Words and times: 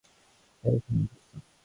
내 0.63 0.71
휴대폰이 0.71 0.97
멈췄어. 1.31 1.41